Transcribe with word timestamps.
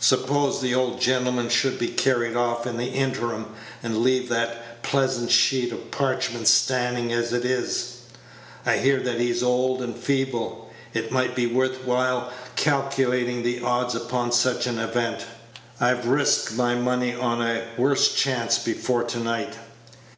"Suppose 0.00 0.60
the 0.60 0.74
old 0.74 1.00
gentleman 1.00 1.48
should 1.48 1.78
be 1.78 1.88
carried 1.88 2.36
off 2.36 2.66
in 2.66 2.76
the 2.76 2.90
interim, 2.90 3.54
and 3.82 4.02
leave 4.02 4.28
that 4.28 4.82
pleasant 4.82 5.30
sheet 5.30 5.72
of 5.72 5.90
parchment 5.90 6.48
standing 6.48 7.10
as 7.12 7.32
it 7.32 7.46
is. 7.46 8.00
I 8.66 8.76
hear 8.76 9.00
that 9.00 9.18
he's 9.18 9.42
old 9.42 9.80
and 9.80 9.96
feeble; 9.96 10.68
it 10.92 11.10
might 11.10 11.34
be 11.34 11.46
worth 11.46 11.86
while 11.86 12.30
calculating 12.56 13.42
the 13.42 13.62
odds 13.62 13.94
upon 13.94 14.32
such 14.32 14.66
an 14.66 14.78
event. 14.78 15.24
I've 15.80 16.08
risked 16.08 16.52
my 16.56 16.74
money 16.74 17.14
on 17.14 17.40
a 17.40 17.64
worst 17.78 18.18
chance 18.18 18.58
before 18.58 19.04
to 19.04 19.18
night." 19.18 19.54